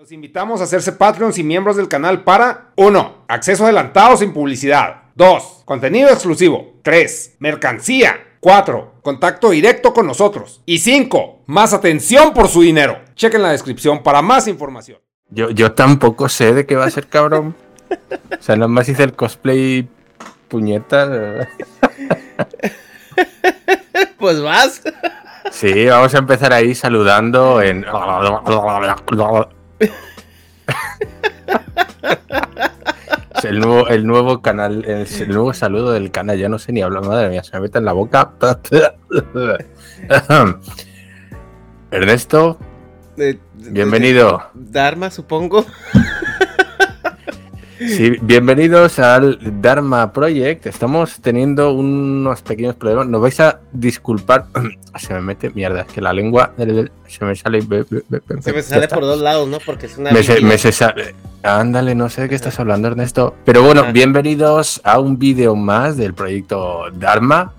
[0.00, 3.24] Los invitamos a hacerse Patreons y miembros del canal para 1.
[3.28, 5.02] Acceso adelantado sin publicidad.
[5.14, 5.64] 2.
[5.66, 6.76] Contenido exclusivo.
[6.80, 7.36] 3.
[7.38, 8.16] Mercancía.
[8.40, 8.94] 4.
[9.02, 10.62] Contacto directo con nosotros.
[10.64, 11.42] Y 5.
[11.44, 12.98] Más atención por su dinero.
[13.14, 15.00] Chequen la descripción para más información.
[15.28, 17.54] Yo, yo tampoco sé de qué va a ser cabrón.
[17.90, 19.86] O sea, más hice el cosplay
[20.48, 21.46] puñeta.
[24.18, 24.82] pues vas.
[25.50, 27.84] Sí, vamos a empezar ahí saludando en.
[33.36, 36.38] Es el nuevo, el nuevo canal, el, nuevo saludo del canal.
[36.38, 38.32] Ya no sé ni hablar, madre mía, se me mete en la boca.
[41.90, 42.58] Ernesto,
[43.54, 44.50] bienvenido.
[44.54, 45.64] Dharma, supongo.
[47.80, 50.66] Sí, bienvenidos al Dharma Project.
[50.66, 53.06] Estamos teniendo unos pequeños problemas.
[53.06, 54.44] Nos vais a disculpar.
[54.98, 56.52] Se me mete mierda, es que la lengua
[57.08, 57.62] se me sale.
[58.42, 59.58] Se me sale por dos lados, ¿no?
[59.64, 60.10] Porque es una.
[60.10, 60.22] Me
[60.58, 61.14] se, sale.
[61.42, 63.34] Ándale, no sé de qué estás hablando, Ernesto.
[63.46, 67.54] Pero bueno, bienvenidos a un vídeo más del proyecto Dharma.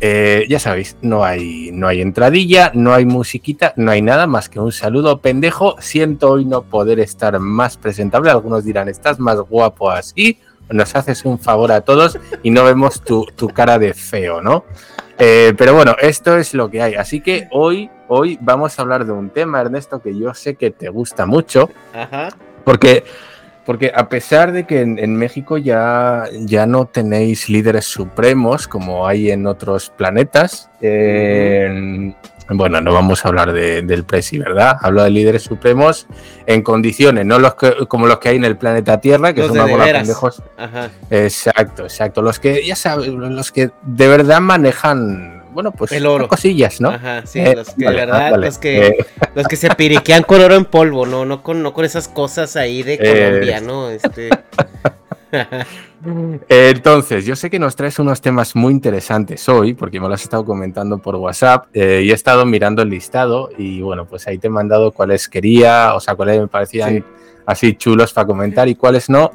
[0.00, 4.48] Eh, ya sabéis, no hay, no hay entradilla, no hay musiquita, no hay nada más
[4.48, 5.76] que un saludo pendejo.
[5.80, 8.30] Siento hoy no poder estar más presentable.
[8.30, 10.38] Algunos dirán, estás más guapo así.
[10.70, 14.64] Nos haces un favor a todos y no vemos tu, cara de feo, ¿no?
[15.18, 16.94] Eh, pero bueno, esto es lo que hay.
[16.94, 20.70] Así que hoy, hoy vamos a hablar de un tema, Ernesto, que yo sé que
[20.70, 21.70] te gusta mucho.
[22.64, 23.04] Porque
[23.68, 29.30] porque a pesar de que en, México ya, ya no tenéis líderes supremos como hay
[29.30, 34.78] en otros planetas, bueno, no vamos a hablar del Presi, ¿verdad?
[34.80, 36.06] Hablo de líderes supremos
[36.46, 37.56] en condiciones, no los
[37.88, 40.42] como los que hay en el planeta Tierra, que son una bola pendejos.
[41.10, 42.22] Exacto, exacto.
[42.22, 46.28] Los que, ya sabes, los que de verdad manejan bueno, pues el oro.
[46.28, 46.90] cosillas, ¿no?
[46.90, 49.06] Ajá, sí, eh, los que, verdad, los que, eh.
[49.34, 52.54] los que se piriquean con oro en polvo, no, no con, no con esas cosas
[52.54, 53.90] ahí de Colombia, ¿no?
[53.90, 54.30] Este.
[56.48, 60.22] Entonces, yo sé que nos traes unos temas muy interesantes hoy, porque me lo has
[60.22, 64.38] estado comentando por WhatsApp eh, y he estado mirando el listado y bueno, pues ahí
[64.38, 67.04] te he mandado cuáles quería, o sea, cuáles me parecían
[67.46, 69.32] así chulos para comentar y cuáles no.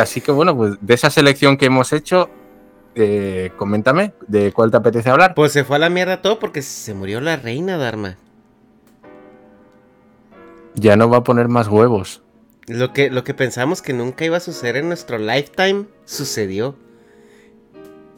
[0.00, 2.28] así que bueno, pues de esa selección que hemos hecho,
[2.94, 5.34] eh, coméntame, ¿de cuál te apetece hablar?
[5.34, 8.18] Pues se fue a la mierda todo porque se murió la reina Dharma.
[10.74, 12.22] Ya no va a poner más huevos.
[12.66, 16.76] Lo que, lo que pensamos que nunca iba a suceder en nuestro lifetime, sucedió.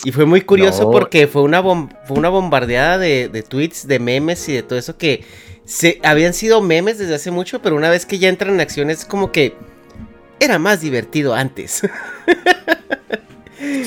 [0.04, 4.52] Y fue muy curioso porque fue una, fue una bombardeada de, tweets, de memes y
[4.52, 5.24] de todo eso que
[5.64, 8.91] se, habían sido memes desde hace mucho, pero una vez que ya entran en acción
[8.91, 9.54] es como que
[10.41, 11.82] era más divertido antes.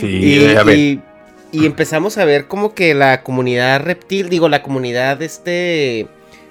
[0.04, 6.08] y, empezamos a ver como que la comunidad reptil, digo, la comunidad este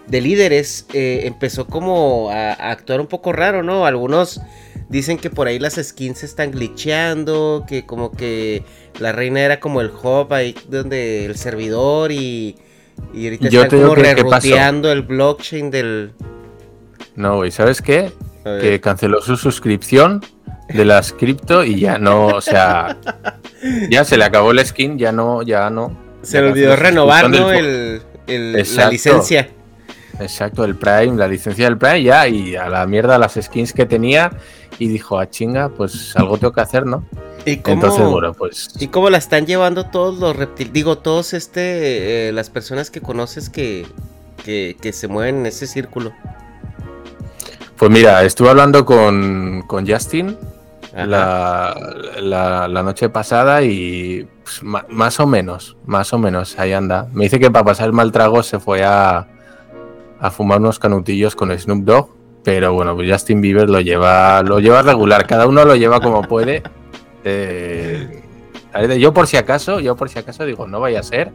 [0.07, 3.87] de líderes eh, empezó como a, actuar un poco raro, ¿no?
[3.87, 4.41] Algunos
[4.89, 8.63] dicen que por ahí las skins están glitcheando, que como que
[9.01, 12.57] la reina era como el hub ahí donde el servidor y,
[13.13, 16.13] y ahorita están como el blockchain del...
[17.17, 18.13] No, ¿y sabes qué?
[18.45, 20.23] Que canceló su suscripción
[20.69, 22.97] de las cripto y ya no, o sea,
[23.91, 25.97] ya se le acabó el skin, ya no, ya no.
[26.23, 27.51] Se le olvidó renovar, ¿no?
[27.53, 29.51] El, la licencia.
[30.19, 33.85] Exacto, el Prime, la licencia del Prime ya y a la mierda las skins que
[33.85, 34.33] tenía
[34.79, 37.05] y dijo, a ah, chinga, pues algo tengo que hacer, ¿no?
[37.45, 38.71] ¿Y cómo, Entonces, bueno, pues...
[38.81, 40.73] ¿Y cómo la están llevando todos los reptiles?
[40.73, 43.87] Digo, todos este, eh, las personas que conoces que,
[44.45, 46.13] que, que se mueven en ese círculo.
[47.77, 50.37] Pues mira, estuve hablando con, con Justin
[51.05, 51.75] la,
[52.69, 57.09] la, noche pasada y pues, más o menos, más o menos, ahí anda.
[57.13, 59.27] Me dice que para pasar el mal trago se fue a,
[60.19, 62.09] a fumar unos canutillos con Snoop Dogg,
[62.43, 66.23] pero bueno, pues Justin Bieber lo lleva, lo lleva regular, cada uno lo lleva como
[66.23, 66.63] puede.
[67.29, 68.23] Eh,
[69.01, 71.33] yo por si acaso, yo por si acaso digo, no vaya a ser.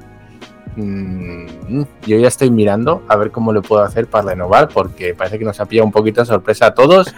[0.78, 5.38] Mm, yo ya estoy mirando a ver cómo le puedo hacer para renovar, porque parece
[5.38, 7.14] que nos ha pillado un poquito de sorpresa a todos.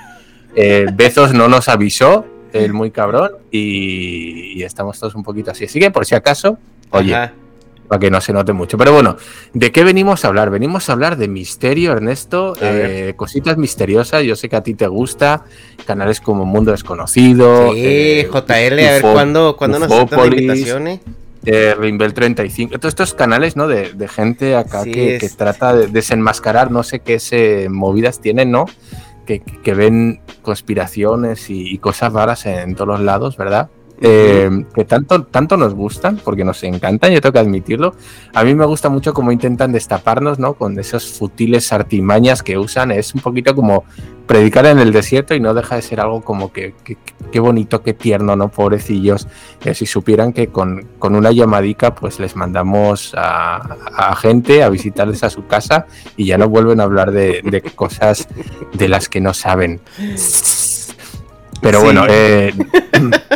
[0.56, 5.66] Eh, Bezos no nos avisó, el muy cabrón, y, estamos todos un poquito así.
[5.66, 6.58] Así que por si acaso,
[6.92, 7.16] oye,
[7.88, 8.78] para que no se note mucho.
[8.78, 9.18] Pero bueno,
[9.54, 10.50] ¿de qué venimos a hablar?
[10.50, 14.24] Venimos a hablar de misterio, Ernesto, eh, cositas misteriosas.
[14.24, 15.46] Yo sé que a ti te gusta,
[15.86, 17.74] canales como Mundo Desconocido.
[17.74, 21.00] Sí, eh, JL, a ver cuándo, nos aceptan
[21.46, 21.76] eh?
[21.78, 23.68] Reinvel 35, todos estos canales, ¿no?
[23.68, 28.66] De, gente acá que, trata de desenmascarar, no sé qué se, movidas tienen, ¿no?
[29.26, 33.70] Que, ven conspiraciones y, cosas raras en todos lados, ¿verdad?
[34.06, 37.96] Eh, que tanto, tanto nos gustan, porque nos encantan, yo tengo que admitirlo.
[38.34, 40.56] A mí me gusta mucho cómo intentan destaparnos, ¿no?
[40.56, 42.92] Con esos futiles artimañas que usan.
[42.92, 43.86] Es un poquito como
[44.28, 46.74] predicar en el desierto y no deja de ser algo como que,
[47.32, 48.50] qué bonito, qué tierno, ¿no?
[48.50, 49.26] Pobrecillos.
[49.64, 55.30] Eh, si supieran que con, una llamadica, pues les mandamos a, gente a visitarles a
[55.30, 58.28] su casa y ya no vuelven a hablar de, de cosas
[58.74, 59.80] de las que no saben.
[61.64, 62.54] Pero bueno, eh,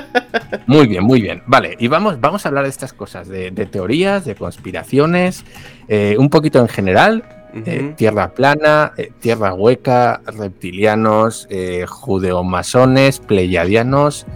[0.68, 1.42] muy bien, muy bien.
[1.48, 5.44] Vale, y vamos, vamos a hablar de estas cosas, de, teorías, de conspiraciones,
[5.88, 7.24] eh, un poquito en general.
[7.66, 11.48] Eh, tierra plana, tierra hueca, reptilianos,
[11.88, 14.28] judeomasones, pleyadianos.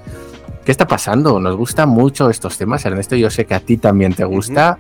[0.66, 1.40] ¿Qué está pasando?
[1.40, 3.16] Nos gustan mucho estos temas, Ernesto.
[3.16, 4.80] Yo sé que a ti también te gusta.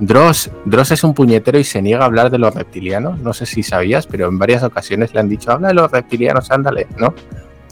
[0.00, 3.18] Dross, Dross es un puñetero y se niega a hablar de los reptilianos.
[3.20, 6.50] No sé si sabías, pero en varias ocasiones le han dicho, habla de los reptilianos,
[6.50, 7.14] ándale, ¿no?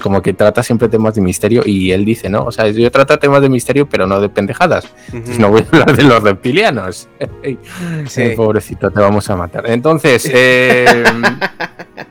[0.03, 2.45] Como que trata siempre temas de misterio y él dice, ¿no?
[2.45, 4.87] O sea, yo trato temas de misterio, pero no de pendejadas.
[5.39, 7.09] no voy a hablar de los reptilianos.
[8.07, 8.31] sí.
[8.37, 9.69] pobrecito, te vamos a matar.
[9.71, 11.05] Entonces, eh,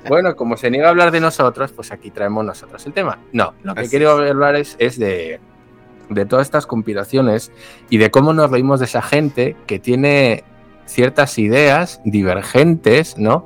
[0.07, 3.19] bueno, como se niega a hablar de nosotros, pues aquí traemos nosotros el tema.
[3.31, 5.39] No, lo que quiero hablar es, es de,
[6.09, 7.51] de todas estas conspiraciones
[7.89, 10.43] y de cómo nos reímos de esa gente que tiene
[10.85, 13.45] ciertas ideas divergentes, ¿no?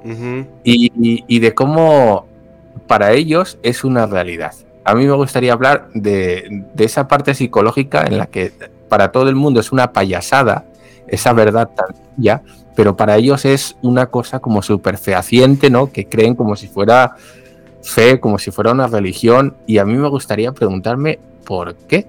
[0.63, 0.91] y,
[1.27, 2.27] y de cómo
[2.85, 4.53] para ellos es una realidad.
[4.83, 8.51] A mí me gustaría hablar de, esa parte psicológica en la que
[8.87, 10.65] para todo el mundo es una payasada,
[11.07, 11.87] esa verdad tan
[12.17, 12.41] ya,
[12.75, 15.91] pero para ellos es una cosa como súper fehaciente, ¿no?
[15.91, 17.15] Que creen como si fuera
[17.81, 22.07] fe, como si fuera una religión, y a mí me gustaría preguntarme por qué.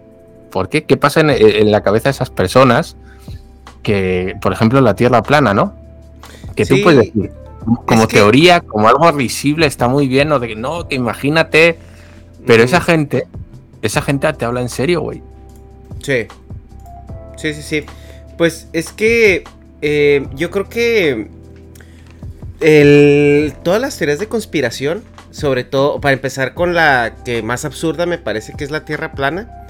[0.51, 0.85] ¿Por qué?
[0.85, 2.97] ¿Qué pasa en, la cabeza de esas personas
[3.83, 5.75] que, por ejemplo, la Tierra plana, ¿no?
[6.55, 7.33] Que tú puedes decir,
[7.87, 11.79] como teoría, como algo visible, está muy bien, o de que no, que imagínate.
[12.47, 13.27] Pero esa gente,
[13.83, 15.23] esa gente te habla en serio, güey.
[16.03, 16.27] Sí.
[17.37, 17.85] Sí, sí, sí.
[18.37, 19.45] Pues es que
[19.83, 21.29] eh, yo creo que
[22.61, 28.07] el, todas las teorías de conspiración, sobre todo, para empezar con la que más absurda
[28.07, 29.67] me parece que es la Tierra plana.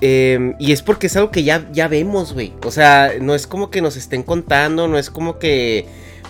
[0.00, 2.54] Em, y es porque es algo que ya, ya vemos, güey.
[2.64, 5.86] O sea, no es como que nos estén contando, no es como que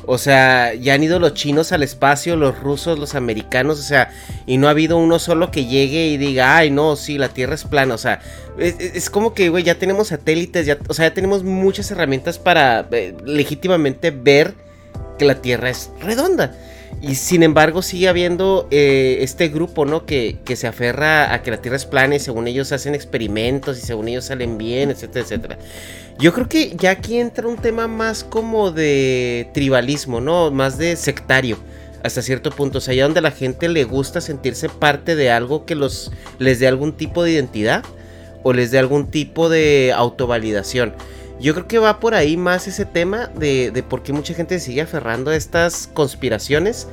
[0.07, 4.11] o sea, ya han ido los chinos al espacio, los rusos, los americanos, o sea,
[4.47, 7.55] y no ha habido uno solo que llegue y diga, ay, no, sí, la Tierra
[7.55, 8.21] es plana, o sea,
[8.59, 12.87] es, como que, güey, ya tenemos satélites, ya, o sea, ya tenemos muchas herramientas para
[12.93, 14.55] eh, legítimamente ver
[15.19, 16.55] que la Tierra es redonda.
[17.03, 20.05] Y sin embargo sigue habiendo eh, este grupo, ¿no?
[20.05, 23.79] Que, que, se aferra a que la Tierra es plana y según ellos hacen experimentos
[23.79, 25.59] y según ellos salen bien, etcétera, etcétera.
[26.21, 30.51] Yo creo que ya aquí entra un tema más como de tribalismo, ¿no?
[30.51, 31.57] Más de sectario.
[32.03, 32.79] Hasta cierto punto.
[32.79, 36.59] O sea, allá donde la gente le gusta sentirse parte de algo que los, les
[36.59, 37.85] dé algún tipo de identidad.
[38.43, 40.95] O les dé algún tipo de autovalidación.
[41.41, 44.61] Yo creo que va por ahí más ese tema de, de por qué mucha gente
[44.61, 46.87] sigue aferrando a estas conspiraciones.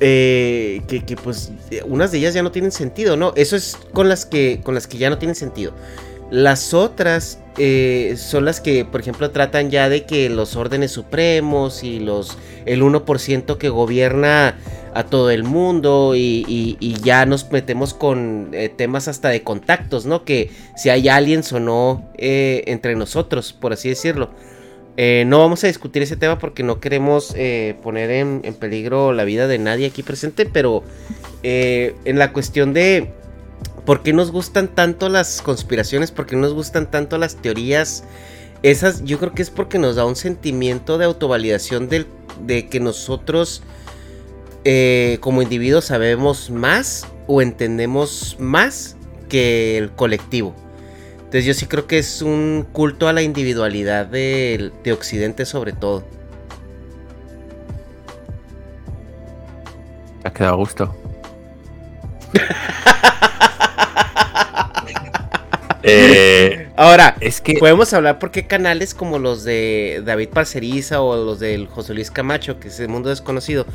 [0.00, 1.50] Eh, que, que, pues
[1.84, 3.32] unas de ellas ya no tienen sentido, ¿no?
[3.34, 5.72] Eso es con las que, con las que ya no tienen sentido.
[6.30, 11.82] Las otras eh, son las que, por ejemplo, tratan ya de que los órdenes supremos
[11.82, 14.56] y los el 1% que gobierna
[14.94, 20.24] a todo el mundo y, ya nos metemos con eh, temas hasta de contactos, ¿no?
[20.24, 24.30] Que si hay aliens o no eh, entre nosotros, por así decirlo.
[24.96, 27.34] no vamos a discutir ese tema porque no queremos
[27.82, 30.82] poner en, en, peligro la vida de nadie aquí presente, pero
[31.42, 33.17] en la cuestión de
[33.88, 36.10] ¿Por qué nos gustan tanto las conspiraciones?
[36.10, 38.04] ¿Por qué nos gustan tanto las teorías?
[38.62, 43.62] Esas yo creo que es porque nos da un sentimiento de autovalidación de que nosotros
[44.64, 48.98] eh, como individuos sabemos más o entendemos más
[49.30, 50.54] que el colectivo.
[51.20, 55.72] Entonces yo sí creo que es un culto a la individualidad de, de Occidente sobre
[55.72, 56.04] todo.
[60.20, 60.94] ¿Te has quedado a gusto?
[65.82, 71.16] Eh, Ahora, es que podemos hablar por qué canales como los de David Parceriza o
[71.24, 73.66] los del José Luis Camacho, que es el mundo desconocido,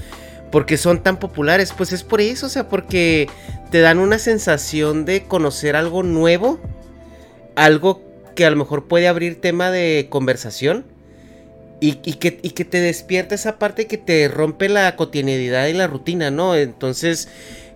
[0.52, 3.28] porque son tan populares, pues es por eso, o sea, porque
[3.72, 6.60] te dan una sensación de conocer algo nuevo,
[7.56, 8.02] algo
[8.36, 10.86] que a lo mejor puede abrir tema de conversación.
[11.86, 15.86] Y, que, y que te despierta esa parte que te rompe la cotidianidad y la
[15.86, 16.56] rutina, ¿no?
[16.56, 17.28] Entonces,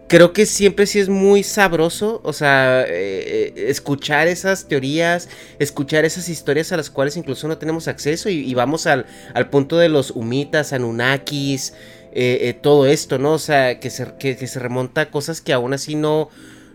[0.07, 6.05] creo que siempre sí es muy sabroso, o sea, eh, eh, escuchar esas teorías, escuchar
[6.05, 9.05] esas historias a las cuales incluso no tenemos acceso y, vamos al,
[9.51, 11.73] punto de los humitas, anunnakis,
[12.13, 13.33] eh, todo esto, ¿no?
[13.33, 16.29] O sea, que se, que, se remonta a cosas que aún así no,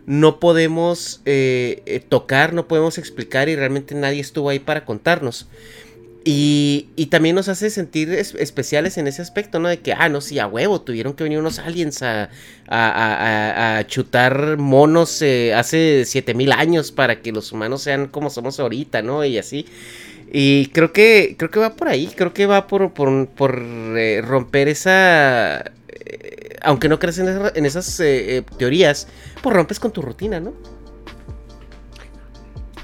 [0.06, 1.22] no podemos
[2.08, 5.48] tocar, no podemos explicar y realmente nadie estuvo ahí para contarnos.
[6.24, 9.68] Y, también nos hace sentir especiales en ese aspecto, ¿no?
[9.68, 12.30] De que, ah, no, sí, a huevo, tuvieron que venir unos aliens a,
[12.68, 18.60] a, a, chutar monos eh, hace 7000 años para que los humanos sean como somos
[18.60, 19.24] ahorita, ¿no?
[19.24, 19.66] Y así.
[20.32, 23.60] Y creo que, creo que va por ahí, creo que va por, por, por
[23.98, 25.72] eh, romper esa...
[25.88, 28.00] Eh, aunque no creas en, esas
[28.56, 29.08] teorías,
[29.42, 30.54] pues rompes con tu rutina, ¿no?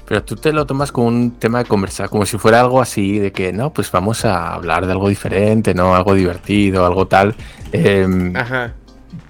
[0.09, 3.19] Pero tú te lo tomas como un tema de conversar, como si fuera algo así,
[3.19, 5.95] de que no, pues vamos a hablar de algo diferente, ¿no?
[5.95, 7.35] Algo divertido, algo tal.
[7.71, 8.73] Em, Ajá.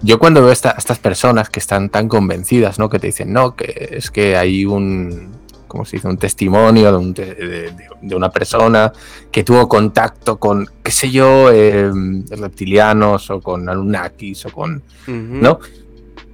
[0.01, 2.89] Yo cuando veo a estas personas que están tan convencidas, ¿no?
[2.89, 5.33] Que te dicen, no, que es que hay un,
[5.67, 6.07] ¿cómo se dice?
[6.07, 7.73] Un testimonio de,
[8.15, 8.93] una persona
[9.29, 15.59] que tuvo contacto con, qué sé yo, em, reptilianos o con Anunnakis o con, ¿no?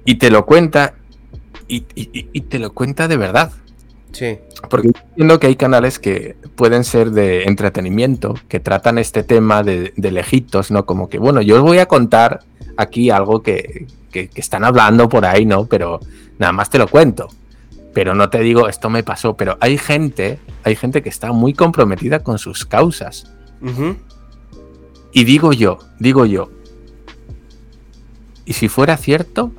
[0.04, 0.94] Y te lo cuenta
[1.66, 3.50] y, y, te lo cuenta de verdad.
[4.16, 4.38] Sí.
[4.70, 9.92] Porque entiendo que hay canales que pueden ser de entretenimiento, que tratan este tema de,
[9.94, 10.86] lejitos, ¿no?
[10.86, 12.40] Como que, bueno, yo os voy a contar
[12.78, 13.86] aquí algo que,
[14.34, 15.66] están hablando por ahí, ¿no?
[15.66, 16.00] Pero
[16.38, 17.28] nada más te lo cuento.
[17.92, 19.36] Pero no te digo, esto me pasó.
[19.36, 23.30] Pero hay gente, hay gente que está muy comprometida con sus causas.
[25.12, 26.50] Y digo yo, digo yo,
[28.46, 29.52] ¿y si fuera cierto?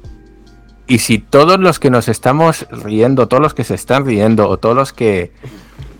[0.88, 4.58] Y si todos los que nos estamos riendo, todos los que se están riendo, o
[4.58, 5.32] todos los que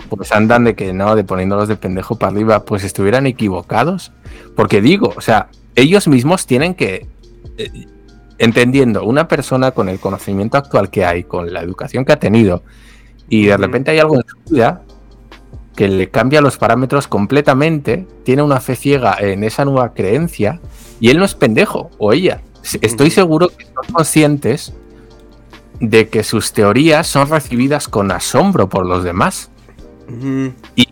[0.10, 4.14] pues andan de que no, de poniéndolos de pendejo para arriba, pues estuvieran equivocados.
[4.56, 7.06] Porque digo, o sea, ellos mismos tienen que,
[7.58, 7.70] eh,
[8.38, 12.64] entendiendo, una persona con el conocimiento actual que hay, con la educación que ha tenido,
[13.30, 14.84] y de repente hay algo en su vida
[15.76, 20.60] que le cambia los parámetros completamente, tiene una fe ciega en esa nueva creencia,
[21.00, 22.42] y él no es pendejo, o ella.
[22.82, 24.74] Estoy seguro que son conscientes
[25.80, 29.50] de que sus teorías son recibidas con asombro por los demás.
[30.76, 30.88] Y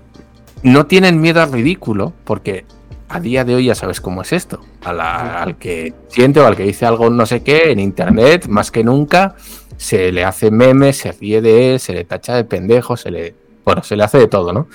[0.64, 2.66] no tienen miedo al ridículo, porque
[3.10, 4.62] a día de hoy ya sabes cómo es esto.
[4.84, 8.84] al que siente o al que dice algo no sé qué en internet, más que
[8.84, 9.36] nunca,
[9.78, 13.36] se le hace memes, se ríe de él, se le tacha de pendejo, se le.
[13.64, 14.68] Bueno, se le hace de todo, ¿no?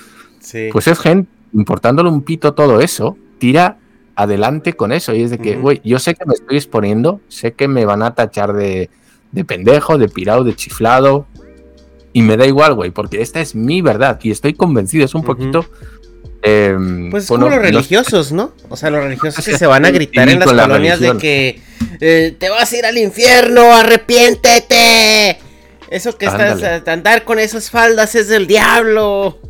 [0.73, 3.79] Pues es gente, importándole un pito todo eso, tira
[4.17, 5.15] adelante con eso.
[5.15, 8.03] Y es de que, güey, yo sé que me estoy exponiendo, sé que me van
[8.03, 8.91] a tachar de,
[9.33, 11.27] de pendejo, de pirado, de chiflado.
[12.13, 15.05] Y me da igual, güey, porque esta es mi verdad y estoy convencido.
[15.05, 15.65] Es un poquito.
[16.43, 18.53] Em, pues es como los religiosos, ¿no?
[18.69, 21.61] O sea, los religiosos que se van a gritar en las colonias de que
[22.01, 25.39] eh, te vas a ir al infierno, arrepiéntete.
[25.91, 29.41] Eso que estás a andar con esas faldas es del diablo.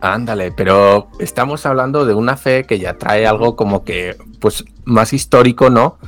[0.00, 5.12] Ándale, pero estamos hablando de una fe que ya trae algo como que, pues, más
[5.12, 5.98] histórico, ¿no?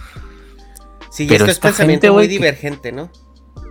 [1.10, 3.10] Sí, pero esto es pensamiento muy divergente, ¿no?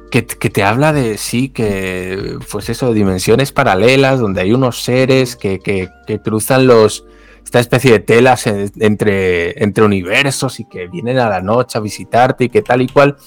[0.10, 5.60] Que, te habla de, sí, que, pues eso, dimensiones paralelas, donde hay unos seres que,
[5.60, 5.90] que,
[6.24, 7.06] cruzan los,
[7.44, 12.46] esta especie de telas entre, entre universos y que vienen a la noche a visitarte
[12.46, 13.18] y que tal y cual.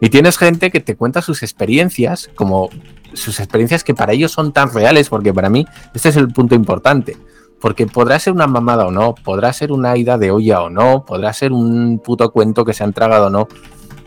[0.00, 2.70] Y tienes gente que te cuenta sus experiencias como
[3.14, 6.54] sus experiencias que para ellos son tan reales, porque para mí este es el punto
[6.54, 7.16] importante.
[7.60, 11.04] Porque podrá ser una mamada o no, podrá ser una ida de olla o no,
[11.04, 13.48] podrá ser un puto cuento que se han tragado o no,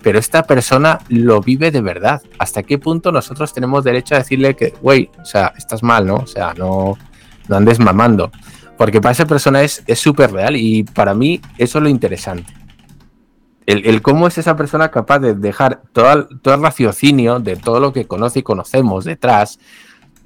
[0.01, 2.21] pero esta persona lo vive de verdad.
[2.39, 6.15] ¿Hasta qué punto nosotros tenemos derecho a decirle que, güey, o sea, estás mal, ¿no?
[6.15, 6.97] O sea, no,
[7.49, 8.31] no andes mamando.
[8.77, 12.60] Porque para esa persona es súper real y para mí eso es lo interesante
[13.65, 17.93] el, cómo es esa persona capaz de dejar todo, todo el raciocinio de todo lo
[17.93, 19.59] que conoce y conocemos detrás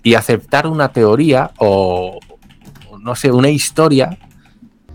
[0.04, 2.20] y aceptar una teoría o,
[3.00, 4.18] no sé, una historia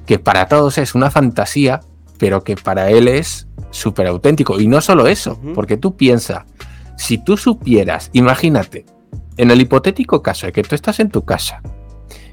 [0.07, 1.81] que para todos es una fantasía,
[2.19, 4.61] pero que para él es súper auténtico.
[4.61, 6.45] Y no solo eso, porque tú piensas,
[6.97, 8.87] si tú supieras, imagínate,
[9.37, 11.63] en el hipotético caso de que tú estás en tu casa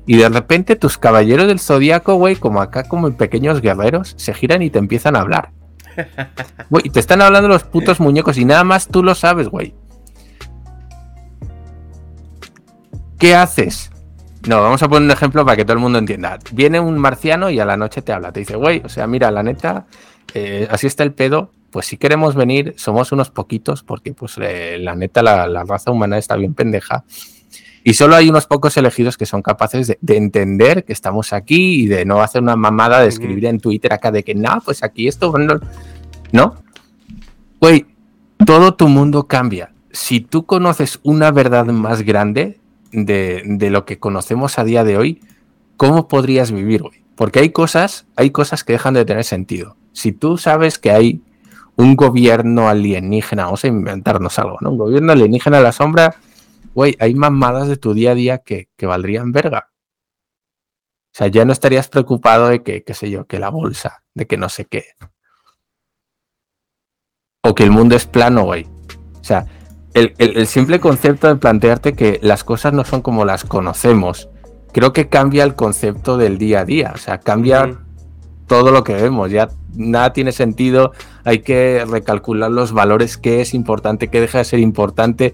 [0.05, 4.33] y de repente tus caballeros del zodiaco, güey, como acá, como en pequeños guerreros, se
[4.33, 5.51] giran y te empiezan a hablar.
[6.69, 9.73] Güey, te están hablando los putos muñecos y nada más tú lo sabes, güey.
[13.17, 13.89] ¿Qué haces?
[14.47, 16.37] No, vamos a poner un ejemplo para que todo el mundo entienda.
[16.53, 18.31] Viene un marciano y a la noche te habla.
[18.31, 19.87] Te dice, güey, o sea, mira, la neta,
[20.33, 21.51] eh, así está el pedo.
[21.71, 26.17] Pues si queremos venir, somos unos poquitos, porque pues eh, la neta, la, raza humana
[26.17, 27.03] está bien pendeja.
[27.83, 31.83] Y solo hay unos pocos elegidos que son capaces de, de, entender que estamos aquí
[31.83, 34.83] y de no hacer una mamada de escribir en Twitter acá de que, no, pues
[34.83, 35.59] aquí esto, ¿no?
[37.59, 37.85] Güey,
[38.45, 39.73] todo tu mundo cambia.
[39.91, 42.59] Si tú conoces una verdad más grande
[42.91, 45.21] de, lo que conocemos a día de hoy,
[45.75, 47.03] ¿cómo podrías vivir, güey?
[47.15, 49.75] Porque hay cosas, hay cosas que dejan de tener sentido.
[49.91, 51.21] Si tú sabes que hay
[51.75, 54.71] un gobierno alienígena, vamos a inventarnos algo, ¿no?
[54.71, 56.15] Un gobierno alienígena a la sombra,
[56.75, 59.71] güey, hay mamadas de tu día a día que, que valdrían verga.
[61.07, 64.27] O sea, ya no estarías preocupado de que, qué sé yo, que la bolsa, de
[64.27, 64.85] que no sé qué.
[67.47, 68.67] O que el mundo es plano, güey.
[69.21, 69.45] O sea,
[69.93, 74.27] el, simple concepto de plantearte que las cosas no son como las conocemos,
[74.73, 76.91] creo que cambia el concepto del día a día.
[76.93, 77.79] O sea, cambia
[78.47, 79.31] todo lo que vemos.
[79.31, 80.91] Ya nada tiene sentido.
[81.23, 85.33] Hay que recalcular los valores, qué es importante, qué deja de ser importante.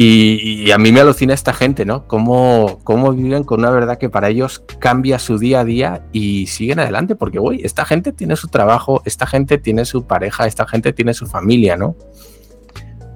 [0.00, 2.06] Y, a mí me alucina esta gente, ¿no?
[2.06, 6.46] Cómo, cómo viven con una verdad que para ellos cambia su día a día y
[6.46, 10.68] siguen adelante, porque, güey, esta gente tiene su trabajo, esta gente tiene su pareja, esta
[10.68, 11.96] gente tiene su familia, ¿no?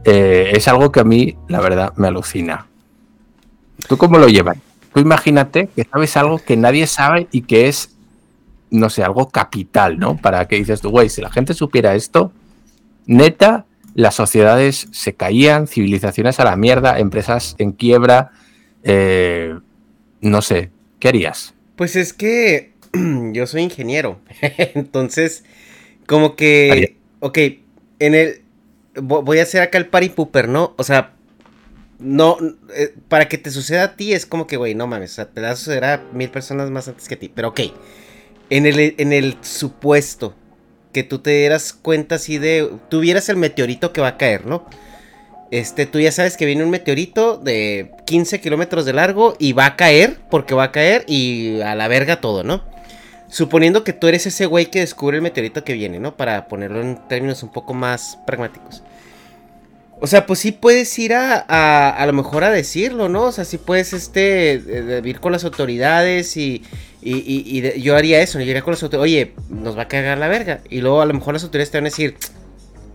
[0.04, 2.66] Eh, es algo que a mí, la verdad, me alucina.
[3.86, 4.56] ¿Tú cómo lo llevas?
[4.92, 7.94] Tú imagínate que sabes algo que nadie sabe y que es,
[8.72, 10.16] no sé, algo capital, ¿no?
[10.16, 12.32] Para que dices tú, güey, si la gente supiera esto,
[13.06, 18.32] neta, las sociedades se caían, civilizaciones a la mierda, empresas en quiebra,
[18.82, 19.54] eh,
[20.20, 21.54] no sé, ¿qué harías?
[21.76, 22.72] Pues es que
[23.32, 24.20] yo soy ingeniero,
[24.74, 25.44] entonces,
[26.06, 27.38] como que, ok,
[27.98, 28.42] en el,
[28.94, 30.74] voy a hacer acá el party pooper, ¿no?
[30.76, 31.14] O sea,
[31.98, 32.36] no,
[32.74, 35.30] eh, para que te suceda a ti es como que, güey, no mames, o sea,
[35.30, 37.60] te va a suceder a mil personas más antes que a ti, pero ok,
[38.50, 40.34] en el, en el supuesto
[40.92, 44.64] que tú te dieras cuenta así de, tuvieras el meteorito que va a caer, ¿no?
[45.50, 49.66] Este, tú ya sabes que viene un meteorito de 15 kilómetros de largo y va
[49.66, 52.62] a caer, porque va a caer y a la verga todo, ¿no?
[53.28, 56.16] Suponiendo que tú eres ese güey que descubre el meteorito que viene, ¿no?
[56.16, 58.82] Para ponerlo en términos un poco más pragmáticos.
[60.04, 61.38] O sea, pues sí puedes ir a,
[61.90, 63.26] a, lo mejor a decirlo, ¿no?
[63.26, 64.60] O sea, sí puedes, este,
[65.04, 66.64] ir con las autoridades y,
[67.00, 70.18] y, y, yo haría eso, yo iría con las autoridades, oye, nos va a cagar
[70.18, 70.60] la verga.
[70.68, 72.16] Y luego a lo mejor las autoridades te van a decir,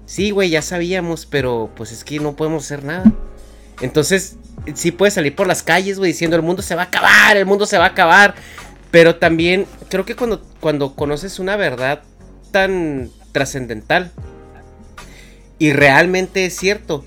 [0.06, 3.10] sí, güey, ya sabíamos, pero pues es que no podemos hacer nada.
[3.80, 4.36] Entonces,
[4.74, 7.46] sí puedes salir por las calles, güey, diciendo, el mundo se va a acabar, el
[7.46, 8.36] mundo se va a acabar.
[8.92, 12.02] Pero también creo que cuando, cuando conoces una verdad
[12.52, 14.12] tan trascendental,
[15.60, 17.06] y realmente es cierto.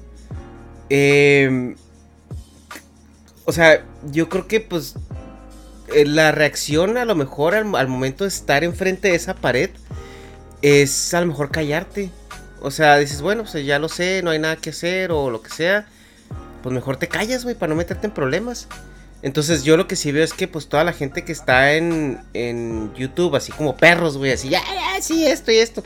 [0.88, 1.76] Em,
[3.44, 4.94] o sea, yo creo que pues
[5.94, 9.70] eh, la reacción a lo mejor al, momento de estar enfrente de esa pared
[10.62, 12.10] es a lo mejor callarte.
[12.60, 15.40] O sea, dices, bueno, pues ya lo sé, no hay nada que hacer o lo
[15.42, 15.86] que sea.
[16.62, 18.68] Pues mejor te callas, güey, para no meterte en problemas.
[19.22, 22.20] Entonces yo lo que sí veo es que pues toda la gente que está en,
[22.34, 25.82] en YouTube, así como perros, güey, así, ya, ya, sí, esto y esto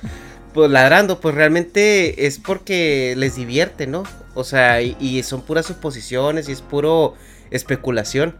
[0.55, 4.05] pues ladrando, pues realmente es porque les divierte, ¿no?
[4.35, 7.15] O sea, y, son puras suposiciones y es puro
[7.51, 8.37] especulación.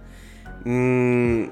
[0.65, 1.47] Mm,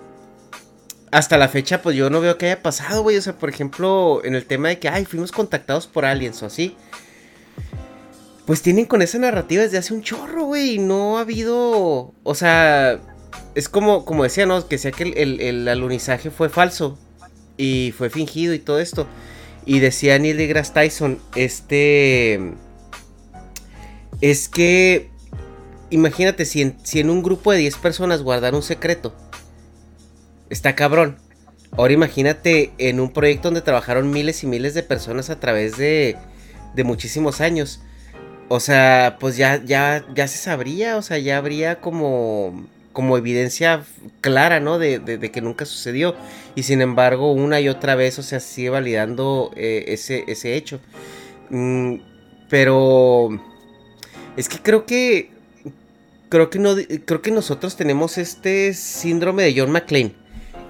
[1.11, 3.17] hasta la fecha, pues yo no veo que haya pasado, güey.
[3.17, 6.47] O sea, por ejemplo, en el tema de que, ay, fuimos contactados por aliens o
[6.47, 6.77] así.
[8.47, 10.75] Pues tienen con esa narrativa desde hace un chorro, güey.
[10.75, 12.15] Y no ha habido.
[12.23, 13.01] O sea,
[13.57, 14.69] es como, como decía, ¿no?
[14.69, 16.99] Que sea que el, el alunizaje fue falso.
[17.57, 19.09] Y fue fingido y todo esto.
[19.65, 22.53] Y decía Neil deGrasse Tyson, este...
[24.21, 25.11] Es que...
[25.91, 29.15] Imagínate si en, si en un grupo de 10 personas guardar un secreto.
[30.49, 31.19] Está cabrón.
[31.77, 36.17] Ahora imagínate en un proyecto donde trabajaron miles y miles de personas a través de,
[36.75, 37.81] de muchísimos años.
[38.49, 43.85] O sea, pues ya, ya, ya se sabría, o sea, ya habría como como evidencia
[44.21, 44.79] clara, ¿no?
[44.79, 46.15] De, que nunca sucedió.
[46.55, 50.81] Y sin embargo, una y otra vez, o sea, sigue validando eh, ese, ese hecho.
[51.51, 51.97] Mm,
[52.49, 53.31] pero
[54.37, 55.31] es que creo que
[56.29, 56.75] creo que no
[57.05, 60.15] creo que nosotros tenemos este síndrome de John McClane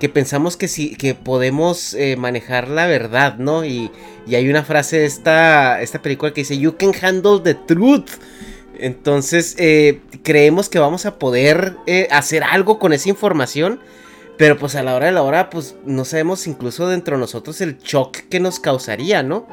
[0.00, 3.64] que pensamos que sí que podemos eh, manejar la verdad, ¿no?
[3.64, 3.90] Y,
[4.26, 8.10] y, hay una frase de esta esta película que dice You can handle the truth.
[8.82, 13.78] Entonces, eh, creemos que vamos a poder eh, hacer algo con esa información.
[14.36, 17.60] Pero pues a la hora de la hora, pues no sabemos incluso dentro de nosotros
[17.60, 19.46] el shock que nos causaría, ¿no?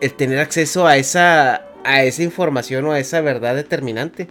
[0.00, 4.26] El tener acceso a esa, a esa información o a esa verdad determinante.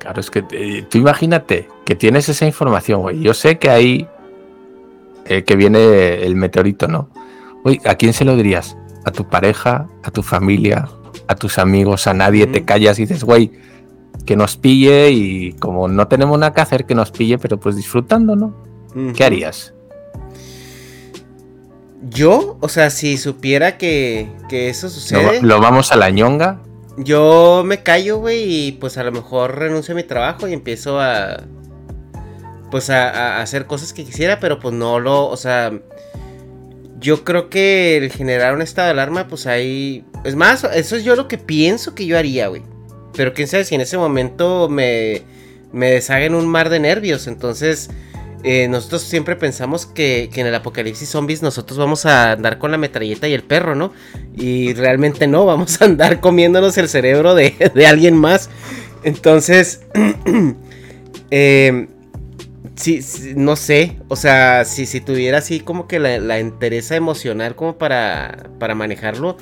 [0.00, 3.20] Claro, es que eh, tú imagínate que tienes esa información, güey.
[3.20, 4.06] Yo sé que ahí
[5.24, 7.10] que viene el meteorito, ¿no?
[7.62, 8.76] Oye, ¿a quién se lo dirías?
[9.04, 9.86] ¿A tu pareja?
[10.02, 10.88] ¿A tu familia?
[11.28, 13.52] A tus amigos, a nadie, te callas y dices, güey,
[14.26, 17.76] que nos pille y como no tenemos nada que hacer, que nos pille, pero pues
[17.76, 18.56] disfrutando, ¿no?
[19.14, 19.74] ¿Qué harías?
[22.02, 25.42] Yo, o sea, si supiera que, que eso sucede.
[25.42, 26.60] Lo, vamos a la ñonga.
[26.96, 31.00] Yo me callo, güey, y pues a lo mejor renuncio a mi trabajo y empiezo
[31.00, 31.44] a.
[32.70, 35.26] Pues a, a, hacer cosas que quisiera, pero pues no lo.
[35.28, 35.72] O sea.
[36.98, 40.04] Yo creo que el generar un estado de alarma, pues ahí...
[40.24, 42.62] Es más, eso es yo lo que pienso que yo haría, güey.
[43.14, 45.22] Pero quién sabe si en ese momento me,
[45.72, 47.26] me deshaga en un mar de nervios.
[47.26, 47.90] Entonces,
[48.42, 52.70] eh, nosotros siempre pensamos que, que, en el apocalipsis zombies nosotros vamos a andar con
[52.70, 53.92] la metralleta y el perro, ¿no?
[54.36, 58.50] Y realmente no, vamos a andar comiéndonos el cerebro de, de alguien más.
[59.04, 59.82] Entonces,
[61.30, 61.88] eh,
[62.78, 63.00] sí,
[63.36, 66.38] no sé, o sea, si, si tuviera así como que la, la
[66.96, 69.36] emocional como para, para manejarlo,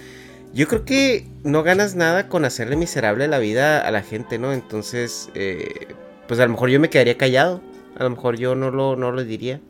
[0.53, 4.53] yo creo que no ganas nada con hacerle miserable la vida a la gente, ¿no?
[4.53, 5.88] Entonces, eh,
[6.27, 7.61] pues a lo mejor yo me quedaría callado,
[7.99, 9.61] a lo mejor yo no lo, no lo diría.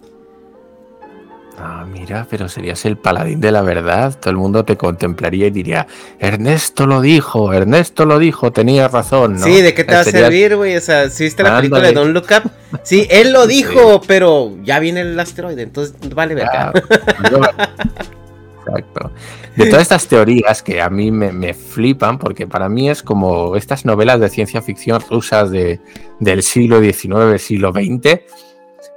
[1.59, 4.19] Ah, mira, pero serías el paladín de la verdad.
[4.19, 5.87] Todo el mundo te contemplaría y diría,
[6.19, 9.45] Ernesto lo dijo, Ernesto lo dijo, tenía razón, ¿no?
[9.45, 10.77] Sí, ¿de qué te va a servir, güey?
[10.77, 12.51] O sea, si viste la película de Don't Look Up,
[12.83, 16.73] sí, él lo dijo, pero ya viene el asteroide, entonces vale verga.
[18.67, 19.13] Exacto.
[19.57, 23.57] De todas estas teorías que a mí me, me, flipan, porque para mí es como
[23.57, 25.81] estas novelas de ciencia ficción rusas de,
[26.21, 28.21] del siglo XIX, siglo XX,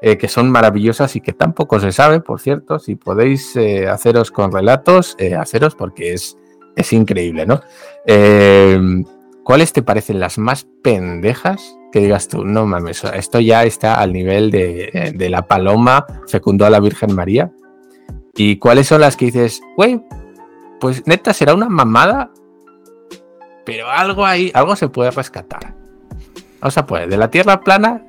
[0.02, 2.80] eh, que son maravillosas y que tampoco se sabe, por cierto.
[2.80, 6.38] Si podéis eh, haceros con relatos, eh, haceros porque es,
[6.76, 7.62] es increíble, ¿no?
[9.44, 12.46] ¿Cuáles te parecen las más pendejas que digas tú?
[12.46, 17.16] No mames, esto ya está al nivel de, de la paloma fecundó a la Virgen
[17.16, 17.52] María.
[18.36, 20.02] ¿Y cuáles son las que dices, güey,
[20.80, 22.32] pues neta será una mamada,
[23.66, 25.74] pero algo ahí, algo se puede rescatar?
[26.62, 28.06] O sea, pues de la Tierra plana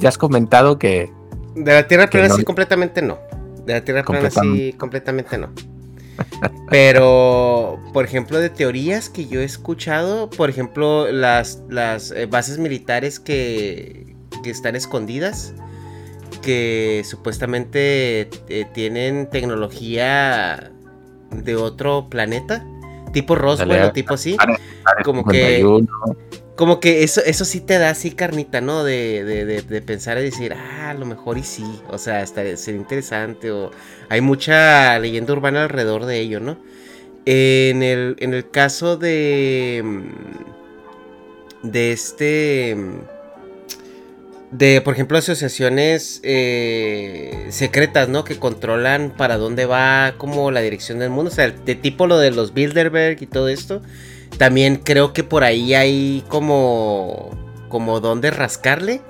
[0.00, 1.12] ya has comentado que.
[1.54, 3.18] De la Tierra plana no, sí, completamente no.
[3.64, 5.50] De la Tierra plana sí, completamente no.
[6.70, 12.58] Pero, por ejemplo, de teorías que yo he escuchado, por ejemplo, las, las eh, bases
[12.58, 15.54] militares que, que, están escondidas,
[16.42, 20.70] que supuestamente eh, tienen tecnología
[21.30, 22.64] de otro planeta,
[23.12, 24.36] tipo Roswell o tipo así,
[25.04, 25.64] como que
[26.60, 28.84] como que eso, eso sí te da así carnita, ¿no?
[28.84, 31.64] De, de, de, pensar y decir, ah, a lo mejor y sí.
[31.88, 33.50] O sea, estaría, sería interesante.
[33.50, 33.70] O
[34.10, 36.58] hay mucha leyenda urbana alrededor de ello, ¿no?
[37.24, 40.02] En el, en el caso de.
[41.62, 42.76] De este.
[44.50, 48.22] De, por ejemplo, asociaciones eh, secretas, ¿no?
[48.22, 51.30] Que controlan para dónde va como la dirección del mundo.
[51.30, 53.80] O sea, de tipo lo de los Bilderberg y todo esto
[54.38, 57.30] también creo que por ahí hay como
[57.70, 59.00] como donde rascarle.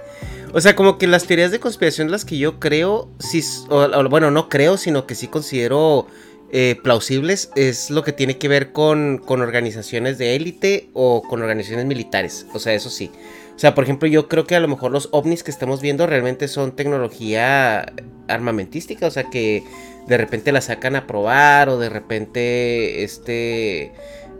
[0.52, 4.30] O sea, como que las teorías de conspiración las que yo creo, sí, o, bueno,
[4.30, 6.06] no creo, sino que sí considero
[6.52, 11.40] eh, plausibles, es lo que tiene que ver con, con organizaciones de élite o con
[11.40, 12.46] organizaciones militares.
[12.52, 13.10] O sea, eso sí.
[13.54, 16.06] O sea, por ejemplo, yo creo que a lo mejor los ovnis que estamos viendo
[16.06, 17.92] realmente son tecnología
[18.26, 19.06] armamentística.
[19.06, 19.62] O sea, que
[20.08, 23.92] de repente la sacan a probar o de repente, este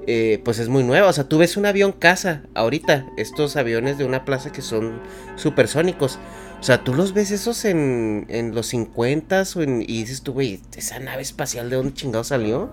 [0.06, 1.08] eh, pues es muy nueva.
[1.08, 5.00] O sea, tú ves un avión casa ahorita, estos aviones de una plaza que son
[5.36, 6.18] supersónicos.
[6.60, 10.34] O sea, tú los ves esos en, en los 50 o en, y dices tú,
[10.34, 12.70] güey, esa nave espacial de dónde chingado salió.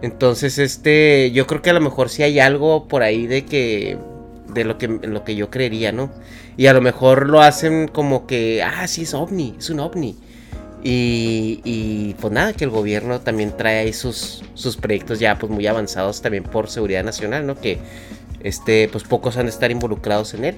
[0.00, 3.98] Entonces, este, yo creo que a lo mejor sí hay algo por ahí de que,
[4.48, 6.10] de lo que, lo que yo creería, ¿no?
[6.56, 10.16] Y a lo mejor lo hacen como que, ah, sí, es ovni, es un ovni.
[10.82, 15.66] Y, pues nada, que el gobierno también trae ahí sus, sus proyectos ya pues muy
[15.66, 17.60] avanzados también por seguridad nacional, ¿no?
[17.60, 17.78] Que
[18.42, 20.56] este, pues pocos han de estar involucrados en él.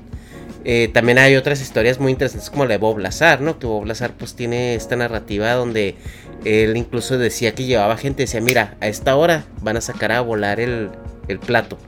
[0.65, 3.59] Eh, también hay otras historias muy interesantes como la de Bob Lazar, ¿no?
[3.59, 5.97] Que Bob Lazar pues tiene esta narrativa donde
[6.45, 10.21] él incluso decía que llevaba gente, decía, mira, a esta hora van a sacar a
[10.21, 10.91] volar el,
[11.29, 11.79] el plato.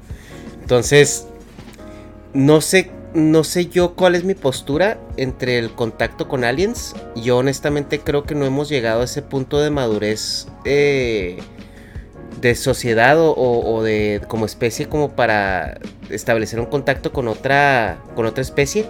[0.63, 1.27] Entonces,
[2.33, 6.95] no sé no sé yo cuál es mi postura entre el contacto con aliens.
[7.17, 11.39] Yo honestamente creo que no hemos llegado a ese punto de madurez eh,
[12.41, 15.79] de sociedad o, de como especie como para
[16.11, 18.87] establecer un contacto con otra con otra especie.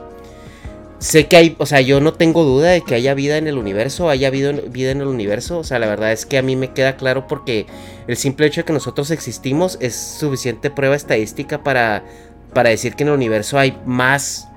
[0.98, 3.58] Sé que hay, o sea, yo no tengo duda de que haya vida en el
[3.58, 5.58] universo, haya vida en el universo.
[5.58, 7.66] O sea, la verdad es que a mí me queda claro porque
[8.06, 12.04] el simple hecho de que nosotros existimos es suficiente prueba estadística para
[12.52, 14.48] para decir que en el universo hay más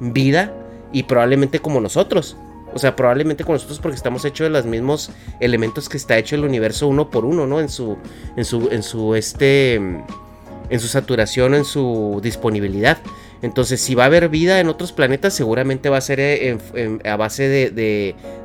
[0.00, 0.52] vida
[0.92, 2.36] y probablemente como nosotros.
[2.74, 5.10] O sea, probablemente como nosotros porque estamos hechos de los mismos
[5.40, 7.60] elementos que está hecho el universo uno por uno, ¿no?
[7.60, 7.98] En su,
[8.36, 12.98] en su, en su, este, en su saturación, en su disponibilidad.
[13.42, 16.58] Entonces, si va a haber vida en otros planetas, seguramente va a ser
[17.04, 17.70] a base de,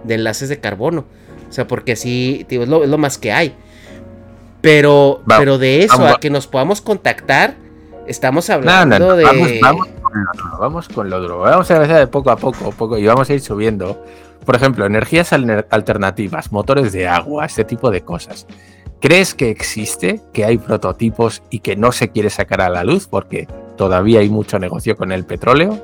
[0.04, 1.06] de, enlaces de carbono.
[1.50, 3.56] O sea, porque así, es, lo, más que hay.
[4.60, 7.56] Pero, pero de eso, a que nos podamos contactar,
[8.08, 9.24] Estamos hablando de.
[9.26, 11.39] Vamos, vamos, con lo otro, vamos con lo otro.
[11.39, 14.02] Vamos a ver de poco a poco, poco y vamos a ir subiendo.
[14.46, 18.48] por ejemplo, energías alternativas, motores de agua, este tipo de cosas.
[19.02, 23.08] ¿Crees que existe, que hay prototipos y que no se quiere sacar a la luz
[23.08, 25.78] porque todavía hay mucho negocio con el petróleo?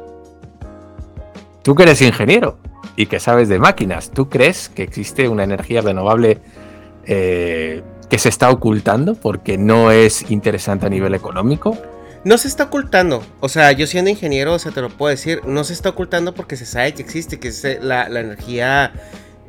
[1.62, 2.58] Tú que eres ingeniero
[2.96, 6.40] y que sabes de máquinas, ¿tú crees que existe una energía renovable
[7.06, 11.78] eh, que se está ocultando porque no es interesante a nivel económico?
[12.26, 13.22] No se está ocultando.
[13.42, 16.34] O sea, yo siendo ingeniero, o sea, te lo puedo decir, no se está ocultando
[16.34, 18.94] porque se sabe que existe, que es la, energía,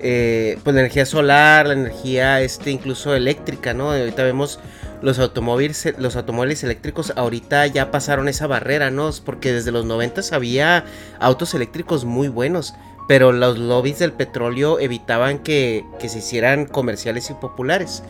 [0.01, 3.93] eh, pues la energía solar, la energía, este, incluso eléctrica, ¿no?
[3.93, 4.59] Ahorita vemos
[5.03, 9.09] los automóviles, los automóviles eléctricos, ahorita ya pasaron esa barrera, ¿no?
[9.25, 10.85] Porque desde los 90 había
[11.21, 12.75] autos eléctricos muy buenos,
[13.07, 18.03] pero los lobbies del petróleo evitaban que, se hicieran comerciales y populares.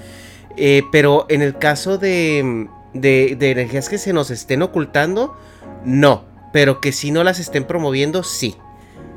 [0.57, 5.37] Eh, pero en el caso de de, energías que se nos estén ocultando,
[5.85, 6.25] no.
[6.53, 8.57] Pero que si no las estén promoviendo, sí.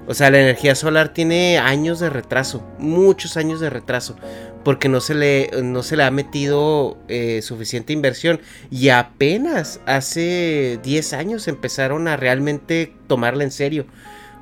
[0.08, 4.16] O sea, la energía solar tiene años de retraso, muchos años de retraso,
[4.64, 8.40] porque no se le, no se le ha metido eh, suficiente inversión.
[8.72, 13.86] Y apenas hace 10 años empezaron a realmente tomarla en serio.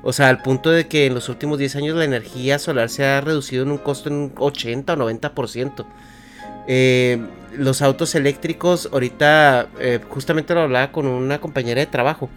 [0.02, 3.04] O sea, al punto de que en los últimos 10 años la energía solar se
[3.04, 5.84] ha reducido en un costo en un 80 o 90%.
[6.66, 7.18] Eh,
[7.56, 12.28] los autos eléctricos, ahorita eh, justamente lo hablaba con una compañera de trabajo,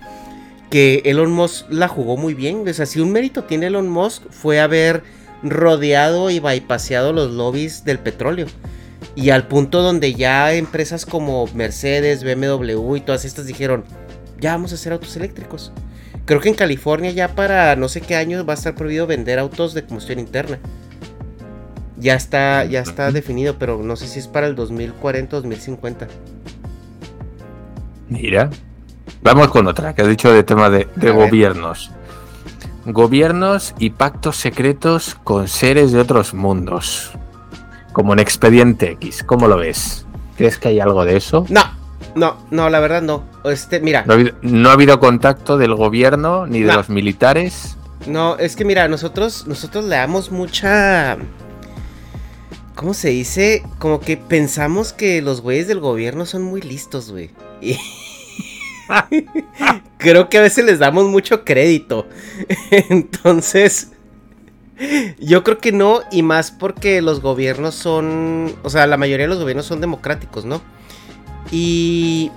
[0.70, 2.68] que Elon Musk la jugó muy bien.
[2.68, 5.04] O sea, si un mérito tiene Elon Musk fue haber
[5.44, 8.48] rodeado y bypaseado los lobbies del petróleo.
[9.15, 13.84] Y al punto donde ya empresas como Mercedes, BMW y todas estas dijeron,
[14.39, 15.72] ya vamos a hacer autos eléctricos.
[16.26, 19.39] Creo que en California ya para no sé qué años va a estar prohibido vender
[19.39, 20.60] autos de combustión interna
[21.99, 26.07] ya está, ya está definido, pero no sé si es para el 2040 o 2050.
[28.07, 28.49] Mira,
[29.21, 31.91] vamos con otra que has dicho de tema de, gobiernos.
[32.85, 37.12] Gobiernos y pactos secretos con seres de otros mundos.
[37.93, 40.05] Como en Expediente X, ¿cómo lo ves?
[40.38, 41.45] ¿Crees que hay algo de eso?
[41.49, 41.63] No,
[42.15, 43.25] no, no, la verdad no.
[43.43, 44.05] Este, mira.
[44.41, 47.77] No ha habido, contacto del gobierno ni de los militares.
[48.07, 51.17] No, es que mira, nosotros, nosotros le damos mucha
[52.80, 53.62] ¿Cómo se dice?
[53.78, 57.30] Como que pensamos que los güeyes del gobierno son muy listos, güey.
[59.98, 62.08] Creo que a veces les damos mucho crédito.
[62.72, 63.89] Entonces,
[65.20, 69.32] yo creo que no, y más porque los gobiernos son, o sea, la mayoría de
[69.32, 70.62] los gobiernos son democráticos, ¿no?
[71.52, 72.32] Y,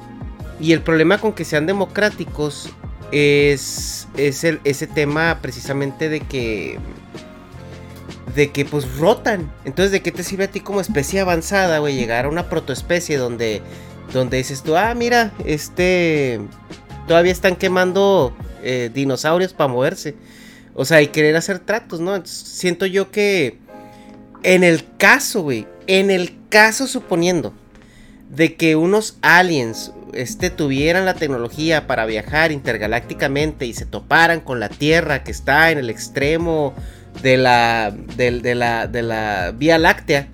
[0.59, 2.69] y el problema con que sean democráticos
[3.13, 6.81] es, es el, ese tema precisamente de que
[8.35, 9.53] de que pues rotan.
[9.65, 13.17] Entonces, ¿de qué te sirve a ti como especie avanzada, güey, llegar a una protoespecie
[13.17, 13.63] donde,
[14.13, 16.41] donde dices tú, ah, mira, este,
[17.07, 20.15] todavía están quemando eh, dinosaurios para moverse.
[20.75, 22.25] O sea, y querer hacer tratos, ¿no?
[22.25, 23.59] siento yo que
[24.43, 27.53] en el caso, güey, en el caso suponiendo
[28.31, 34.61] de que unos aliens este, tuvieran la tecnología para viajar intergalácticamente y se toparan con
[34.61, 36.75] la Tierra que está en el extremo
[37.23, 40.29] de la, de, la, de la Vía Láctea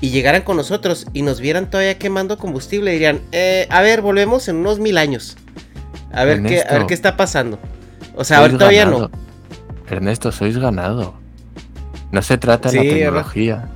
[0.00, 4.48] y llegaran con nosotros y nos vieran todavía quemando combustible, dirían, eh, a ver, volvemos
[4.48, 5.36] en unos mil años.
[6.12, 7.58] A ver, qué, a ver qué está pasando.
[8.14, 9.10] O sea, ahora todavía no.
[9.88, 11.14] Ernesto, sois ganado.
[12.10, 13.68] No se trata de la tecnología.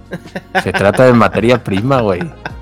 [0.62, 2.20] Se trata de materia prima, güey.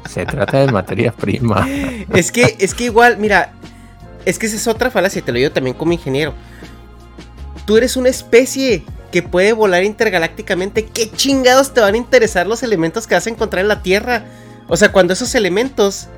[0.08, 1.66] Se trata de materia prima.
[2.12, 3.52] Es que, es que igual, mira,
[4.24, 6.34] es que esa es otra falacia, te lo digo también como ingeniero.
[7.66, 12.62] Tú eres una especie que puede volar intergalácticamente, ¿qué chingados te van a interesar los
[12.62, 14.24] elementos que vas a encontrar en la Tierra?
[14.68, 16.08] O sea, cuando esos elementos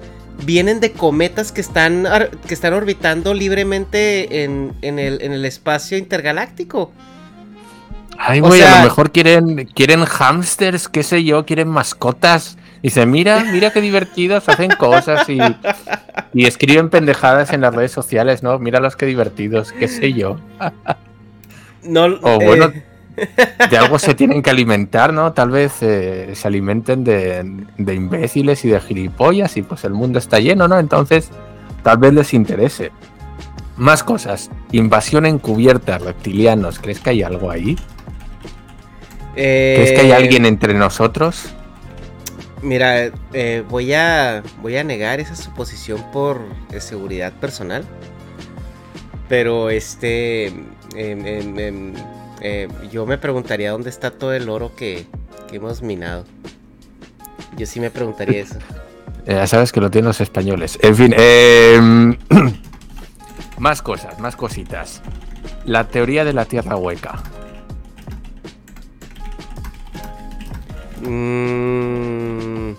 [0.44, 2.06] vienen de cometas que están,
[2.46, 6.92] que están orbitando libremente en, el, espacio intergaláctico.
[8.18, 12.58] Ay, güey, a lo mejor quieren, quieren hamsters, qué sé yo, quieren mascotas.
[12.84, 15.38] Y se mira, mira qué divertidos, hacen cosas y,
[16.34, 18.58] y escriben pendejadas en las redes sociales, ¿no?
[18.58, 20.40] Mira los qué divertidos, qué sé yo.
[21.84, 22.84] No, o bueno, eh,
[23.70, 25.32] de algo se tienen que alimentar, ¿no?
[25.32, 27.44] Tal vez eh, se alimenten de,
[27.94, 30.78] imbéciles y de gilipollas y pues el mundo está lleno, ¿no?
[30.78, 31.30] Entonces,
[31.82, 32.92] tal vez les interese.
[33.76, 34.50] Más cosas.
[34.70, 36.78] Invasión encubierta, reptilianos.
[36.78, 37.76] ¿Crees que hay algo ahí?
[39.34, 41.54] ¿Crees que hay eh, alguien entre nosotros?
[42.60, 43.10] Mira,
[43.68, 46.40] voy, a, voy a negar esa suposición por
[46.78, 47.84] seguridad personal.
[49.28, 50.52] Pero este,
[50.94, 55.06] eh, yo me preguntaría dónde está todo el oro que,
[55.52, 56.24] hemos minado.
[57.56, 58.58] Yo sí me preguntaría eso.
[59.26, 60.78] Eh, ya sabes que lo tienen los españoles.
[60.82, 61.14] En fin,
[63.58, 65.02] más cosas, más cositas.
[65.66, 67.22] La teoría de la tierra hueca.
[71.02, 72.72] Mm.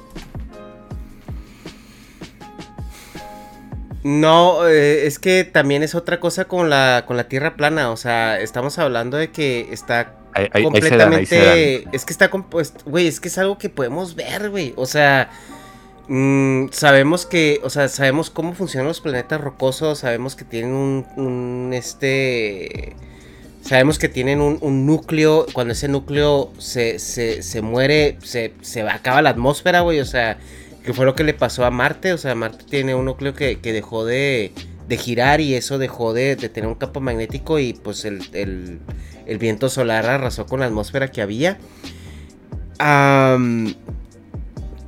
[4.04, 7.90] No, eh, es que también es otra cosa con la, con la Tierra plana.
[7.92, 11.16] O sea, estamos hablando de que está Ahí- completamente.
[11.20, 11.94] ahí se dan.
[11.94, 12.84] Es que está compuesto.
[12.86, 14.74] Güey, es que es algo que podemos ver, güey.
[14.76, 15.30] O sea.
[16.10, 17.62] mm, sabemos que.
[17.64, 20.00] O sea, sabemos cómo funcionan los planetas rocosos.
[20.00, 21.06] Sabemos que tienen un.
[21.16, 22.96] un, este.
[23.62, 25.46] Sabemos que tienen un, un núcleo.
[25.54, 30.02] Cuando ese núcleo se, se, se muere, se, se acaba la atmósfera, güey.
[30.02, 30.38] O sea,
[30.84, 32.14] que fue lo que le pasó a Marte.
[32.14, 34.52] O sea, Marte tiene un núcleo que, que dejó de,
[34.88, 38.80] de girar y eso dejó de, de tener un campo magnético y pues el, el-
[39.26, 41.58] el viento solar arrasó con la atmósfera que había.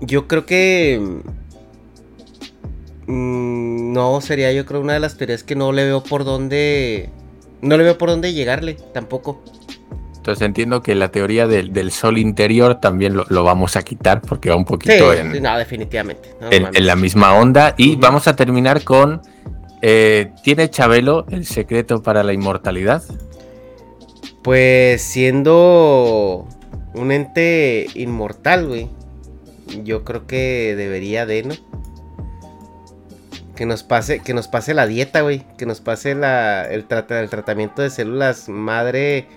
[0.02, 1.00] Yo creo que...
[3.08, 7.10] mm, no, sería yo creo una de las teorías que no le veo por dónde...
[7.62, 9.42] No le veo por dónde llegarle, tampoco.
[10.26, 14.22] Entonces entiendo que la teoría del, del sol interior también lo, lo vamos a quitar
[14.22, 16.30] porque va un Sí, poquito en, no, definitivamente.
[16.42, 17.76] no en- la misma onda.
[17.78, 19.22] Y vamos a terminar con...
[19.84, 23.04] eh, ¿Tiene Chabelo el secreto para la inmortalidad?
[24.42, 26.48] Pues siendo
[26.96, 28.90] un ente inmortal, güey.
[29.84, 31.54] Yo creo que debería de, ¿no?
[33.56, 35.44] Que nos pase, que nos pase la dieta, güey.
[35.56, 39.28] Que nos pase la, el, trata- el tratamiento de células madre.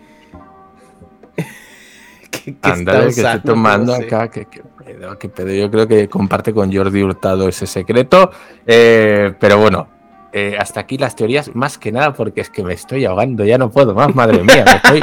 [2.55, 4.29] Que, que usando, estoy tomando acá.
[4.31, 5.53] Que, que pedo, que pedo.
[5.53, 8.31] Yo creo que comparte con Jordi Hurtado ese secreto.
[8.67, 9.89] Eh, pero bueno,
[10.33, 13.57] eh, hasta aquí las teorías, más que nada porque es que me estoy ahogando, ya
[13.59, 14.65] no puedo más, madre mía.
[14.65, 15.01] me estoy,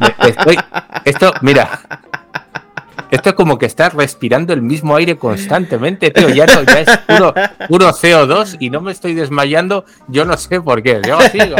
[0.00, 0.58] me- estoy-
[1.04, 1.80] esto, mira.
[3.10, 6.28] Esto es como que estás respirando el mismo aire constantemente, tío.
[6.30, 7.34] Ya, no, ya es puro,
[7.68, 9.84] puro CO2 y no me estoy desmayando.
[10.08, 11.00] Yo no sé por qué.
[11.06, 11.56] Yo sigo.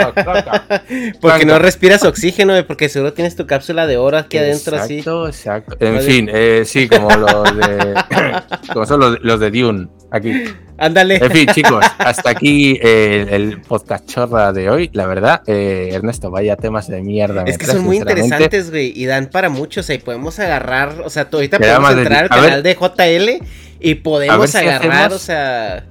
[1.20, 2.54] Porque no respiras oxígeno.
[2.66, 4.98] Porque seguro tienes tu cápsula de oro aquí adentro, así.
[4.98, 5.76] Exacto, exacto.
[5.80, 7.94] En fin, eh, sí, como los de.
[8.72, 9.88] como son los, los de Dune.
[10.10, 10.44] Aquí.
[10.76, 11.16] Ándale.
[11.22, 14.90] En fin, chicos, hasta aquí eh, el podcast chorra de hoy.
[14.92, 17.44] La verdad, eh, Ernesto, vaya temas de mierda.
[17.46, 21.02] Es que son muy interesantes, güey, y dan para mucho, o sea, y podemos agarrar,
[21.04, 23.46] o sea, ahorita podemos de- entrar al a ver- canal de JL
[23.80, 25.84] y podemos si agarrar, hacemos- o sea,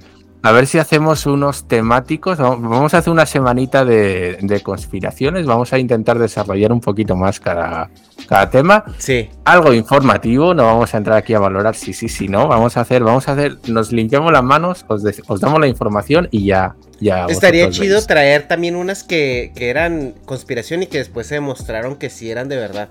[0.46, 2.36] A ver si hacemos unos temáticos.
[2.38, 5.46] Vamos a hacer una semanita de, de conspiraciones.
[5.46, 7.88] Vamos a intentar desarrollar un poquito más cada,
[8.28, 8.84] cada tema.
[8.98, 12.76] sí, algo informativo, no vamos a entrar aquí a valorar si sí, si no, vamos
[12.76, 16.28] a hacer, vamos a hacer, nos limpiamos las manos, os, de- os damos la información
[16.30, 17.24] y ya, ya.
[17.24, 18.06] estaría chido veis.
[18.06, 22.48] traer también unas que, que eran conspiración y que después se demostraron que sí eran
[22.50, 22.90] de verdad,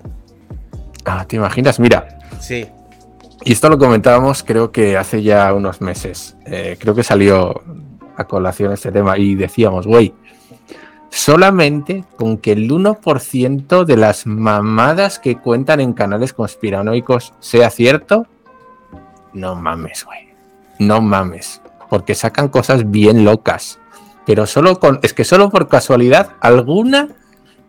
[1.05, 1.79] Ah, ¿te imaginas?
[1.79, 2.65] Mira, sí,
[3.43, 7.61] y esto lo comentábamos creo que hace ya unos meses, eh, creo que salió
[8.15, 10.13] a colación este tema y decíamos, güey,
[11.09, 18.27] solamente con que el 1% de las mamadas que cuentan en canales conspiranoicos sea cierto,
[19.33, 20.29] no mames, güey.
[20.79, 21.61] No mames.
[21.89, 23.79] Porque sacan cosas bien locas.
[24.25, 24.99] Pero solo con.
[25.03, 27.09] Es que solo por casualidad, alguna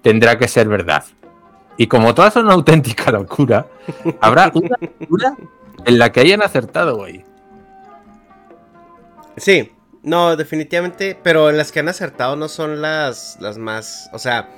[0.02, 1.04] tendrá que ser verdad.
[1.76, 3.66] Y como todas son una auténtica locura,
[4.20, 5.36] habrá una locura
[5.86, 7.24] en la que hayan acertado, güey.
[9.36, 9.70] sí,
[10.02, 14.50] no, definitivamente, pero en las que han acertado no son las, las más, o sea,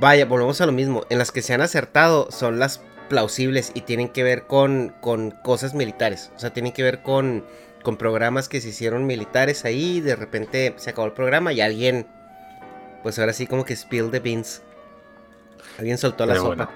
[0.00, 3.82] vaya, volvemos a lo mismo, en las que se han acertado son las plausibles y
[3.82, 7.44] tienen que ver con, con cosas militares, o sea, tienen que ver con,
[7.82, 11.60] con programas que se hicieron militares ahí, y de repente se acabó el programa y
[11.60, 12.08] alguien,
[13.04, 14.62] pues ahora sí como que spill the beans,
[15.78, 16.70] alguien soltó la sopa.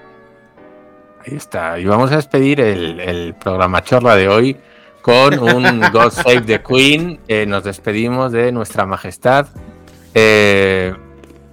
[1.26, 1.78] Ahí está.
[1.78, 4.56] Y vamos a despedir el, el programa chorra de hoy
[5.02, 7.20] con un God Save the Queen.
[7.28, 9.46] Eh, nos despedimos de nuestra majestad.
[10.14, 10.94] Eh,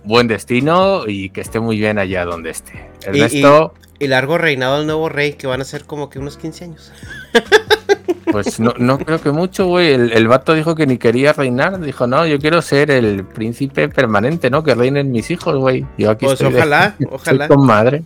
[0.03, 2.89] buen destino y que esté muy bien allá donde esté.
[3.01, 6.37] Y- Ernesto, Y largo reinado del nuevo rey, que van a ser como que unos
[6.37, 6.91] 15 años.
[8.31, 9.91] pues no, no creo que mucho, güey.
[9.93, 11.79] El, el vato dijo que ni quería reinar.
[11.81, 14.63] Dijo, no, yo quiero ser el príncipe permanente, ¿no?
[14.63, 15.85] Que reinen mis hijos, güey.
[15.97, 17.47] Yo aquí Pues estoy de- ojalá, estoy ojalá.
[17.49, 18.03] con madre.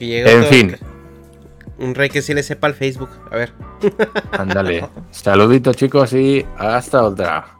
[0.00, 0.76] Que En otro- fin.
[1.78, 3.08] Un rey que sí le sepa al Facebook.
[3.30, 3.52] A ver.
[4.32, 4.88] Ándale.
[5.10, 7.56] Saludito, chicos, y hasta otra.